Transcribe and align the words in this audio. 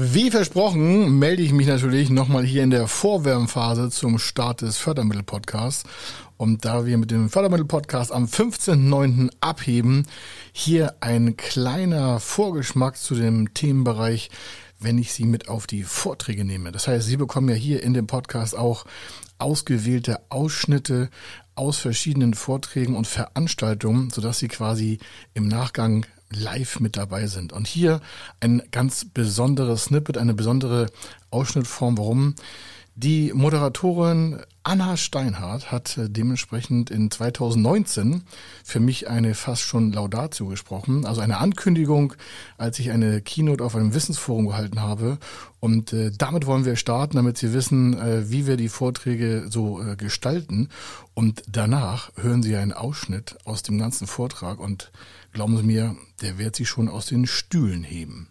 Wie 0.00 0.30
versprochen 0.30 1.18
melde 1.18 1.42
ich 1.42 1.50
mich 1.50 1.66
natürlich 1.66 2.08
nochmal 2.08 2.44
hier 2.44 2.62
in 2.62 2.70
der 2.70 2.86
Vorwärmphase 2.86 3.90
zum 3.90 4.20
Start 4.20 4.62
des 4.62 4.78
Fördermittel-Podcasts. 4.78 5.82
Und 6.36 6.64
da 6.64 6.86
wir 6.86 6.96
mit 6.98 7.10
dem 7.10 7.28
Fördermittel-Podcast 7.28 8.12
am 8.12 8.26
15.09. 8.26 9.32
abheben, 9.40 10.06
hier 10.52 10.94
ein 11.00 11.36
kleiner 11.36 12.20
Vorgeschmack 12.20 12.96
zu 12.96 13.16
dem 13.16 13.54
Themenbereich, 13.54 14.30
wenn 14.78 14.98
ich 14.98 15.12
Sie 15.12 15.24
mit 15.24 15.48
auf 15.48 15.66
die 15.66 15.82
Vorträge 15.82 16.44
nehme. 16.44 16.70
Das 16.70 16.86
heißt, 16.86 17.04
Sie 17.04 17.16
bekommen 17.16 17.48
ja 17.48 17.56
hier 17.56 17.82
in 17.82 17.92
dem 17.92 18.06
Podcast 18.06 18.56
auch 18.56 18.84
ausgewählte 19.38 20.20
Ausschnitte 20.28 21.10
aus 21.56 21.78
verschiedenen 21.78 22.34
Vorträgen 22.34 22.94
und 22.94 23.08
Veranstaltungen, 23.08 24.10
sodass 24.10 24.38
Sie 24.38 24.46
quasi 24.46 25.00
im 25.34 25.48
Nachgang 25.48 26.06
live 26.30 26.80
mit 26.80 26.96
dabei 26.96 27.26
sind. 27.26 27.52
Und 27.52 27.66
hier 27.66 28.00
ein 28.40 28.62
ganz 28.70 29.04
besonderes 29.04 29.84
Snippet, 29.84 30.18
eine 30.18 30.34
besondere 30.34 30.86
Ausschnittform. 31.30 31.98
Warum? 31.98 32.34
Die 32.94 33.32
Moderatorin 33.32 34.42
Anna 34.68 34.98
Steinhardt 34.98 35.72
hat 35.72 35.96
äh, 35.96 36.10
dementsprechend 36.10 36.90
in 36.90 37.10
2019 37.10 38.24
für 38.62 38.80
mich 38.80 39.08
eine 39.08 39.34
fast 39.34 39.62
schon 39.62 39.94
Laudatio 39.94 40.44
gesprochen, 40.44 41.06
also 41.06 41.22
eine 41.22 41.38
Ankündigung, 41.38 42.12
als 42.58 42.78
ich 42.78 42.90
eine 42.90 43.22
Keynote 43.22 43.64
auf 43.64 43.74
einem 43.74 43.94
Wissensforum 43.94 44.46
gehalten 44.48 44.82
habe. 44.82 45.16
Und 45.58 45.94
äh, 45.94 46.10
damit 46.10 46.44
wollen 46.44 46.66
wir 46.66 46.76
starten, 46.76 47.16
damit 47.16 47.38
Sie 47.38 47.54
wissen, 47.54 47.98
äh, 47.98 48.30
wie 48.30 48.46
wir 48.46 48.58
die 48.58 48.68
Vorträge 48.68 49.46
so 49.48 49.80
äh, 49.80 49.96
gestalten. 49.96 50.68
Und 51.14 51.44
danach 51.50 52.12
hören 52.16 52.42
Sie 52.42 52.54
einen 52.54 52.74
Ausschnitt 52.74 53.38
aus 53.46 53.62
dem 53.62 53.78
ganzen 53.78 54.06
Vortrag 54.06 54.60
und 54.60 54.92
glauben 55.32 55.56
Sie 55.56 55.62
mir, 55.62 55.96
der 56.20 56.36
wird 56.36 56.56
Sie 56.56 56.66
schon 56.66 56.90
aus 56.90 57.06
den 57.06 57.26
Stühlen 57.26 57.84
heben 57.84 58.28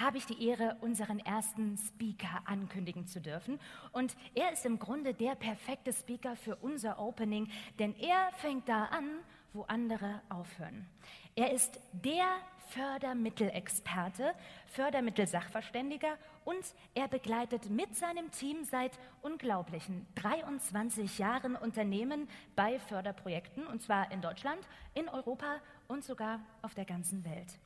habe 0.00 0.18
ich 0.18 0.26
die 0.26 0.46
Ehre, 0.46 0.76
unseren 0.80 1.18
ersten 1.18 1.76
Speaker 1.76 2.42
ankündigen 2.44 3.06
zu 3.06 3.20
dürfen. 3.20 3.58
Und 3.92 4.16
er 4.34 4.52
ist 4.52 4.64
im 4.64 4.78
Grunde 4.78 5.14
der 5.14 5.34
perfekte 5.34 5.92
Speaker 5.92 6.36
für 6.36 6.56
unser 6.56 6.98
Opening, 6.98 7.50
denn 7.78 7.94
er 7.96 8.30
fängt 8.38 8.68
da 8.68 8.84
an, 8.86 9.08
wo 9.52 9.62
andere 9.62 10.20
aufhören. 10.28 10.86
Er 11.34 11.52
ist 11.52 11.80
der 11.92 12.26
Fördermittelexperte, 12.68 14.34
Fördermittelsachverständiger 14.68 16.16
und 16.44 16.62
er 16.94 17.08
begleitet 17.08 17.68
mit 17.68 17.96
seinem 17.96 18.30
Team 18.30 18.64
seit 18.64 18.92
unglaublichen 19.22 20.06
23 20.14 21.18
Jahren 21.18 21.56
Unternehmen 21.56 22.28
bei 22.54 22.78
Förderprojekten, 22.78 23.66
und 23.66 23.82
zwar 23.82 24.12
in 24.12 24.22
Deutschland, 24.22 24.60
in 24.94 25.08
Europa 25.08 25.56
und 25.88 26.04
sogar 26.04 26.40
auf 26.62 26.74
der 26.74 26.84
ganzen 26.84 27.24
Welt. 27.24 27.58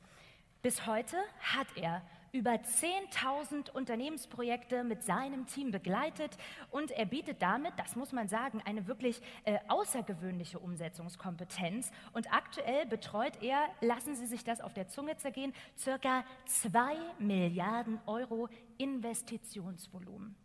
Bis 0.65 0.87
heute 0.87 1.17
hat 1.41 1.67
er 1.75 2.01
über 2.31 2.53
10.000 2.53 3.69
Unternehmensprojekte 3.69 4.83
mit 4.83 5.03
seinem 5.03 5.45
Team 5.45 5.69
begleitet 5.69 6.39
und 6.71 6.89
er 6.89 7.05
bietet 7.05 7.43
damit, 7.43 7.73
das 7.77 7.95
muss 7.95 8.11
man 8.11 8.27
sagen, 8.29 8.63
eine 8.65 8.87
wirklich 8.87 9.21
äh, 9.43 9.59
außergewöhnliche 9.67 10.57
Umsetzungskompetenz. 10.57 11.91
Und 12.13 12.33
aktuell 12.33 12.87
betreut 12.87 13.43
er, 13.43 13.59
lassen 13.79 14.15
Sie 14.15 14.25
sich 14.25 14.43
das 14.43 14.59
auf 14.59 14.73
der 14.73 14.87
Zunge 14.87 15.17
zergehen, 15.17 15.53
circa 15.77 16.25
2 16.47 16.95
Milliarden 17.19 17.99
Euro 18.07 18.49
Investitionsvolumen. 18.79 20.35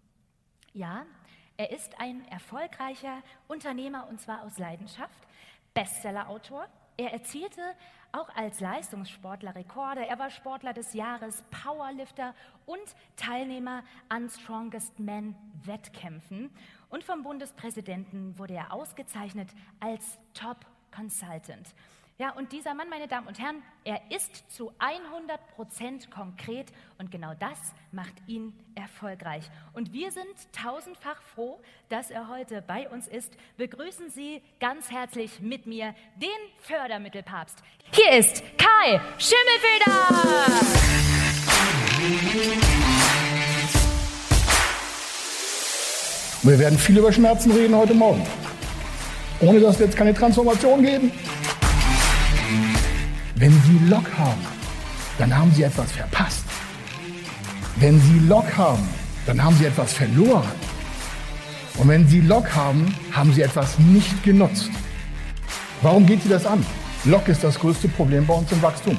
Ja, 0.74 1.06
er 1.56 1.70
ist 1.70 1.98
ein 1.98 2.28
erfolgreicher 2.28 3.22
Unternehmer 3.48 4.06
und 4.06 4.20
zwar 4.20 4.42
aus 4.42 4.58
Leidenschaft, 4.58 5.26
Bestsellerautor. 5.72 6.68
Er 7.00 7.14
erzielte 7.14 7.62
auch 8.12 8.28
als 8.36 8.60
Leistungssportler 8.60 9.54
Rekorde. 9.54 10.06
Er 10.06 10.18
war 10.18 10.28
Sportler 10.28 10.74
des 10.74 10.92
Jahres, 10.92 11.42
Powerlifter 11.50 12.34
und 12.66 12.82
Teilnehmer 13.16 13.84
an 14.10 14.28
Strongest 14.28 15.00
Man 15.00 15.34
Wettkämpfen. 15.64 16.50
Und 16.90 17.02
vom 17.02 17.22
Bundespräsidenten 17.22 18.38
wurde 18.38 18.52
er 18.52 18.74
ausgezeichnet 18.74 19.48
als 19.80 20.18
Top 20.34 20.66
Consultant. 20.94 21.74
Ja, 22.20 22.34
und 22.36 22.52
dieser 22.52 22.74
Mann, 22.74 22.90
meine 22.90 23.08
Damen 23.08 23.26
und 23.28 23.38
Herren, 23.38 23.62
er 23.82 23.98
ist 24.14 24.44
zu 24.54 24.70
100 24.78 25.40
Prozent 25.56 26.10
konkret 26.10 26.66
und 26.98 27.10
genau 27.10 27.32
das 27.40 27.56
macht 27.92 28.12
ihn 28.26 28.52
erfolgreich. 28.74 29.44
Und 29.72 29.94
wir 29.94 30.12
sind 30.12 30.26
tausendfach 30.52 31.22
froh, 31.34 31.58
dass 31.88 32.10
er 32.10 32.28
heute 32.28 32.60
bei 32.60 32.90
uns 32.90 33.08
ist. 33.08 33.32
Begrüßen 33.56 34.10
Sie 34.10 34.42
ganz 34.60 34.90
herzlich 34.90 35.40
mit 35.40 35.64
mir 35.64 35.94
den 36.16 36.28
Fördermittelpapst. 36.58 37.56
Hier 37.92 38.18
ist 38.18 38.42
Kai 38.58 39.00
Schimmelfeder. 39.16 39.96
Wir 46.42 46.58
werden 46.58 46.78
viel 46.78 46.98
über 46.98 47.10
Schmerzen 47.14 47.50
reden 47.52 47.74
heute 47.74 47.94
Morgen. 47.94 48.22
Ohne 49.40 49.58
dass 49.60 49.78
wir 49.78 49.86
jetzt 49.86 49.96
keine 49.96 50.12
Transformation 50.12 50.82
geben. 50.82 51.10
Lock 53.90 54.06
haben, 54.16 54.40
dann 55.18 55.36
haben 55.36 55.52
Sie 55.52 55.64
etwas 55.64 55.90
verpasst. 55.90 56.44
Wenn 57.80 58.00
Sie 58.00 58.20
Lock 58.20 58.56
haben, 58.56 58.88
dann 59.26 59.42
haben 59.42 59.56
Sie 59.56 59.64
etwas 59.64 59.92
verloren. 59.92 60.52
Und 61.76 61.88
wenn 61.88 62.06
Sie 62.06 62.20
Lock 62.20 62.54
haben, 62.54 62.94
haben 63.10 63.32
Sie 63.32 63.42
etwas 63.42 63.80
nicht 63.80 64.22
genutzt. 64.22 64.70
Warum 65.82 66.06
geht 66.06 66.22
Sie 66.22 66.28
das 66.28 66.46
an? 66.46 66.64
Lock 67.04 67.26
ist 67.26 67.42
das 67.42 67.58
größte 67.58 67.88
Problem 67.88 68.24
bei 68.24 68.34
uns 68.34 68.52
im 68.52 68.62
Wachstum. 68.62 68.96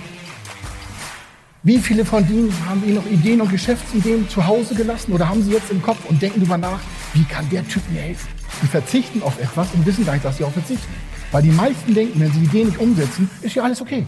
Wie 1.63 1.77
viele 1.77 2.03
von 2.03 2.29
Ihnen 2.29 2.53
haben 2.67 2.83
Ihnen 2.83 2.95
noch 2.95 3.05
Ideen 3.05 3.39
und 3.39 3.49
Geschäftsideen 3.49 4.27
zu 4.27 4.45
Hause 4.45 4.75
gelassen 4.75 5.13
oder 5.13 5.29
haben 5.29 5.41
Sie 5.41 5.51
jetzt 5.51 5.71
im 5.71 5.81
Kopf 5.81 6.03
und 6.09 6.21
denken 6.21 6.41
darüber 6.41 6.57
nach, 6.57 6.79
wie 7.13 7.23
kann 7.23 7.47
der 7.49 7.65
Typ 7.65 7.83
mir 7.89 8.01
helfen? 8.01 8.27
Sie 8.61 8.67
verzichten 8.67 9.23
auf 9.23 9.39
etwas 9.39 9.69
und 9.73 9.85
wissen 9.85 10.05
gar 10.05 10.13
nicht, 10.13 10.25
dass 10.25 10.35
Sie 10.35 10.43
auch 10.43 10.51
verzichten. 10.51 10.93
Weil 11.31 11.43
die 11.43 11.51
meisten 11.51 11.93
denken, 11.93 12.19
wenn 12.19 12.31
sie 12.31 12.39
die 12.39 12.45
Idee 12.45 12.65
nicht 12.65 12.77
umsetzen, 12.77 13.29
ist 13.41 13.55
ja 13.55 13.63
alles 13.63 13.81
okay. 13.81 14.03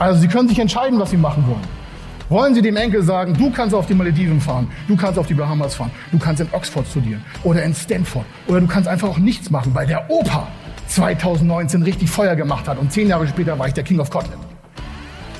Also 0.00 0.20
Sie 0.20 0.26
können 0.26 0.48
sich 0.48 0.58
entscheiden, 0.58 0.98
was 0.98 1.10
Sie 1.10 1.16
machen 1.16 1.46
wollen. 1.46 1.80
Wollen 2.28 2.54
Sie 2.54 2.62
dem 2.62 2.76
Enkel 2.76 3.02
sagen, 3.02 3.34
du 3.34 3.50
kannst 3.50 3.74
auf 3.74 3.86
die 3.86 3.94
Malediven 3.94 4.40
fahren, 4.40 4.68
du 4.88 4.96
kannst 4.96 5.18
auf 5.18 5.26
die 5.26 5.34
Bahamas 5.34 5.74
fahren, 5.76 5.92
du 6.10 6.18
kannst 6.18 6.40
in 6.40 6.48
Oxford 6.50 6.86
studieren 6.88 7.22
oder 7.44 7.62
in 7.62 7.74
Stanford 7.74 8.24
oder 8.48 8.60
du 8.60 8.66
kannst 8.66 8.88
einfach 8.88 9.08
auch 9.08 9.18
nichts 9.18 9.50
machen, 9.50 9.72
weil 9.74 9.86
der 9.86 10.10
Opa 10.10 10.48
2019 10.88 11.82
richtig 11.82 12.10
Feuer 12.10 12.34
gemacht 12.34 12.66
hat 12.66 12.78
und 12.78 12.90
zehn 12.92 13.08
Jahre 13.08 13.28
später 13.28 13.56
war 13.58 13.68
ich 13.68 13.74
der 13.74 13.84
King 13.84 14.00
of 14.00 14.08
Scotland. 14.08 14.42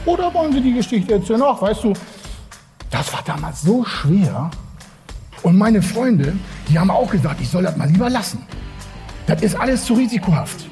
Oder 0.04 0.32
wollen 0.34 0.52
Sie 0.52 0.60
die 0.60 0.74
Geschichte 0.74 1.14
erzählen? 1.14 1.42
Ach, 1.44 1.60
weißt 1.60 1.82
du, 1.82 1.92
das 2.90 3.12
war 3.12 3.22
damals 3.24 3.62
so 3.62 3.84
schwer, 3.84 4.50
und 5.42 5.56
meine 5.56 5.80
Freunde, 5.80 6.34
die 6.68 6.78
haben 6.78 6.90
auch 6.90 7.10
gesagt, 7.10 7.40
ich 7.40 7.48
soll 7.48 7.62
das 7.62 7.76
mal 7.76 7.88
lieber 7.88 8.10
lassen. 8.10 8.44
Das 9.26 9.42
ist 9.42 9.58
alles 9.58 9.84
zu 9.84 9.94
risikohaft. 9.94 10.69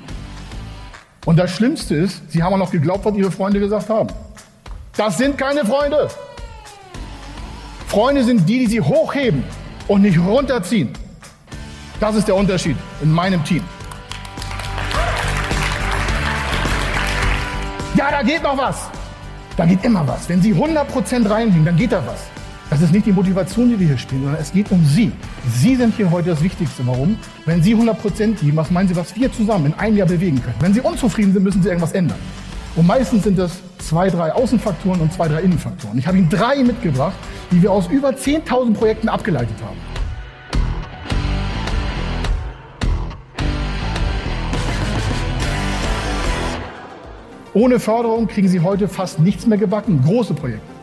Und 1.29 1.37
das 1.37 1.51
Schlimmste 1.51 1.95
ist, 1.95 2.23
sie 2.33 2.43
haben 2.43 2.55
auch 2.55 2.59
noch 2.59 2.71
geglaubt, 2.71 3.05
was 3.05 3.15
ihre 3.15 3.31
Freunde 3.31 3.61
gesagt 3.61 3.91
haben. 3.91 4.09
Das 4.97 5.19
sind 5.19 5.37
keine 5.37 5.63
Freunde. 5.63 6.09
Freunde 7.87 8.25
sind 8.25 8.49
die, 8.49 8.61
die 8.61 8.67
sie 8.67 8.81
hochheben 8.81 9.45
und 9.89 10.01
nicht 10.01 10.19
runterziehen. 10.19 10.89
Das 12.01 12.15
ist 12.15 12.29
der 12.29 12.35
Unterschied 12.35 12.79
in 13.03 13.13
meinem 13.13 13.45
Team. 13.45 13.63
Ja, 17.95 18.11
da 18.11 18.23
geht 18.23 18.43
noch 18.43 18.57
was. 18.57 18.89
Da 19.59 19.67
geht 19.67 19.85
immer 19.85 20.09
was. 20.09 20.27
Wenn 20.31 20.41
Sie 20.41 20.55
100% 20.55 21.29
reinhängen, 21.29 21.67
dann 21.67 21.77
geht 21.77 21.93
da 21.93 22.03
was. 22.07 22.23
Das 22.70 22.82
ist 22.82 22.93
nicht 22.93 23.06
die 23.06 23.12
Motivation, 23.12 23.70
die 23.70 23.81
wir 23.81 23.87
hier 23.87 23.99
spielen, 23.99 24.25
sondern 24.25 24.43
es 24.43 24.53
geht 24.53 24.70
um 24.70 24.85
Sie. 24.85 25.11
Sie 25.55 25.75
sind 25.75 25.94
hier 25.94 26.11
heute 26.11 26.29
das 26.31 26.43
Wichtigste. 26.43 26.87
Warum? 26.87 27.17
Wenn 27.47 27.62
Sie 27.62 27.75
100% 27.75 28.35
geben, 28.35 28.56
was 28.59 28.70
meinen 28.70 28.88
Sie, 28.88 28.94
was 28.94 29.17
wir 29.17 29.32
zusammen 29.32 29.67
in 29.67 29.75
einem 29.75 29.97
Jahr 29.97 30.06
bewegen 30.06 30.43
können? 30.43 30.56
Wenn 30.61 30.75
Sie 30.75 30.81
unzufrieden 30.81 31.32
sind, 31.32 31.44
müssen 31.44 31.62
Sie 31.62 31.69
irgendwas 31.69 31.93
ändern. 31.93 32.19
Und 32.76 32.87
meistens 32.87 33.25
sind 33.25 33.38
das 33.38 33.53
zwei, 33.79 34.11
drei 34.11 34.32
Außenfaktoren 34.32 35.00
und 35.00 35.11
zwei, 35.15 35.29
drei 35.29 35.41
Innenfaktoren. 35.41 35.99
Ich 35.99 36.06
habe 36.06 36.19
Ihnen 36.19 36.29
drei 36.29 36.62
mitgebracht, 36.62 37.17
die 37.50 37.62
wir 37.62 37.73
aus 37.73 37.88
über 37.88 38.11
10.000 38.11 38.75
Projekten 38.75 39.09
abgeleitet 39.09 39.56
haben. 39.62 39.79
Ohne 47.55 47.81
Förderung 47.81 48.29
kriegen 48.29 48.47
Sie 48.47 48.61
heute 48.61 48.88
fast 48.88 49.20
nichts 49.20 49.47
mehr 49.47 49.59
gebacken. 49.59 50.03
Große 50.05 50.35
Projekte. 50.35 50.78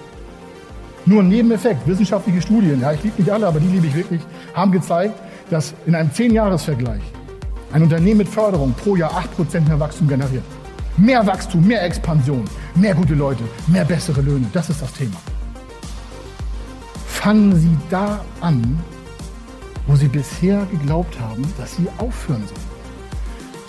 Nur 1.05 1.21
ein 1.21 1.29
Nebeneffekt. 1.29 1.87
Wissenschaftliche 1.87 2.41
Studien, 2.41 2.81
ja, 2.81 2.91
ich 2.91 3.03
liebe 3.03 3.21
nicht 3.21 3.31
alle, 3.31 3.47
aber 3.47 3.59
die 3.59 3.67
liebe 3.67 3.87
ich 3.87 3.95
wirklich, 3.95 4.21
haben 4.53 4.71
gezeigt, 4.71 5.13
dass 5.51 5.73
in 5.85 5.93
einem 5.93 6.09
10-Jahres-Vergleich 6.09 7.01
ein 7.73 7.83
Unternehmen 7.83 8.19
mit 8.19 8.27
Förderung 8.27 8.73
pro 8.73 8.95
Jahr 8.95 9.11
8% 9.37 9.61
mehr 9.67 9.79
Wachstum 9.79 10.07
generiert. 10.07 10.43
Mehr 10.97 11.25
Wachstum, 11.27 11.67
mehr 11.67 11.83
Expansion, 11.83 12.45
mehr 12.73 12.95
gute 12.95 13.13
Leute, 13.13 13.43
mehr 13.67 13.85
bessere 13.85 14.21
Löhne. 14.21 14.47
Das 14.53 14.69
ist 14.69 14.81
das 14.81 14.93
Thema. 14.93 15.17
Fangen 17.05 17.55
Sie 17.55 17.77
da 17.89 18.21
an, 18.41 18.79
wo 19.87 19.95
Sie 19.95 20.07
bisher 20.07 20.65
geglaubt 20.71 21.19
haben, 21.19 21.43
dass 21.57 21.75
Sie 21.75 21.87
aufhören 21.97 22.43
sollen. 22.47 22.75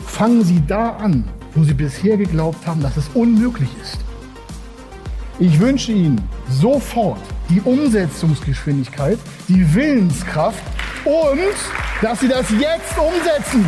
Fangen 0.07 0.45
Sie 0.45 0.63
da 0.67 0.91
an, 0.91 1.25
wo 1.55 1.65
Sie 1.65 1.75
bisher 1.75 2.17
geglaubt 2.17 2.67
haben, 2.67 2.81
dass 2.81 2.97
es 2.97 3.09
unmöglich 3.13 3.71
ist. 3.83 3.99
Ich 5.39 5.59
wünsche 5.61 5.93
Ihnen 5.93 6.21
sofort 6.49 7.21
die 7.49 7.61
Umsetzungsgeschwindigkeit, 7.61 9.19
die 9.49 9.75
Willenskraft 9.75 10.63
und 11.05 11.55
dass 12.03 12.21
Sie 12.21 12.29
das 12.29 12.51
jetzt 12.51 12.99
umsetzen. 12.99 13.65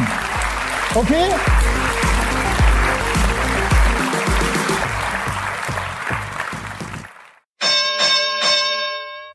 Okay? 0.94 1.24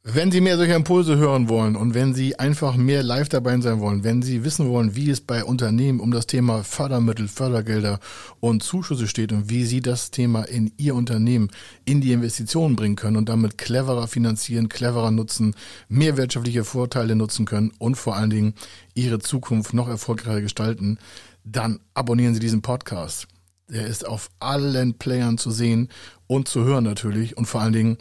Wenn 0.05 0.31
Sie 0.33 0.41
mehr 0.41 0.57
solcher 0.57 0.75
Impulse 0.75 1.15
hören 1.15 1.47
wollen 1.47 1.77
und 1.77 1.93
wenn 1.93 2.13
Sie 2.13 2.37
einfach 2.37 2.75
mehr 2.75 3.03
live 3.03 3.29
dabei 3.29 3.57
sein 3.61 3.79
wollen, 3.79 4.03
wenn 4.03 4.21
Sie 4.21 4.43
wissen 4.43 4.67
wollen, 4.67 4.97
wie 4.97 5.09
es 5.09 5.21
bei 5.21 5.45
Unternehmen 5.45 6.01
um 6.01 6.11
das 6.11 6.27
Thema 6.27 6.65
Fördermittel, 6.65 7.29
Fördergelder 7.29 8.01
und 8.41 8.63
Zuschüsse 8.63 9.07
steht 9.07 9.31
und 9.31 9.49
wie 9.49 9.63
Sie 9.63 9.79
das 9.79 10.11
Thema 10.11 10.43
in 10.43 10.73
Ihr 10.75 10.95
Unternehmen 10.95 11.51
in 11.85 12.01
die 12.01 12.11
Investitionen 12.11 12.75
bringen 12.75 12.97
können 12.97 13.15
und 13.15 13.29
damit 13.29 13.57
cleverer 13.57 14.09
finanzieren, 14.09 14.67
cleverer 14.67 15.09
nutzen, 15.09 15.55
mehr 15.87 16.17
wirtschaftliche 16.17 16.65
Vorteile 16.65 17.15
nutzen 17.15 17.45
können 17.45 17.71
und 17.79 17.95
vor 17.95 18.17
allen 18.17 18.29
Dingen 18.29 18.55
Ihre 18.95 19.19
Zukunft 19.19 19.73
noch 19.73 19.87
erfolgreicher 19.87 20.41
gestalten, 20.41 20.97
dann 21.45 21.79
abonnieren 21.93 22.33
Sie 22.33 22.41
diesen 22.41 22.61
Podcast. 22.61 23.25
Er 23.71 23.87
ist 23.87 24.05
auf 24.05 24.29
allen 24.39 24.95
Playern 24.95 25.37
zu 25.37 25.49
sehen 25.49 25.87
und 26.27 26.49
zu 26.49 26.65
hören 26.65 26.83
natürlich 26.83 27.37
und 27.37 27.45
vor 27.45 27.61
allen 27.61 27.71
Dingen 27.71 27.97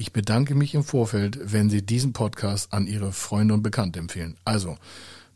ich 0.00 0.14
bedanke 0.14 0.54
mich 0.54 0.74
im 0.74 0.82
Vorfeld, 0.82 1.38
wenn 1.52 1.68
Sie 1.68 1.82
diesen 1.82 2.14
Podcast 2.14 2.72
an 2.72 2.86
Ihre 2.86 3.12
Freunde 3.12 3.52
und 3.52 3.62
Bekannte 3.62 3.98
empfehlen. 3.98 4.38
Also, 4.46 4.78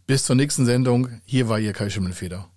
bis 0.07 0.25
zur 0.25 0.37
nächsten 0.37 0.65
Sendung. 0.65 1.09
Hier 1.27 1.51
war 1.51 1.61
Ihr 1.61 1.75
Kai 1.75 1.91
Schimmelfeder. 1.91 2.49